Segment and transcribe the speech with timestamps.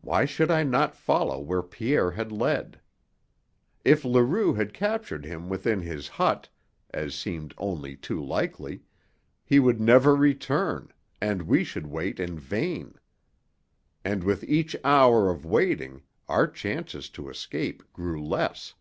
[0.00, 2.80] Why should I not follow where Pierre had led?
[3.84, 6.48] If Leroux had captured him within his hut,
[6.90, 8.82] as seemed only too likely,
[9.44, 10.88] he would never return,
[11.20, 12.96] and we should wait in vain.
[14.04, 18.74] And with each hour of waiting our chances to escape grew less.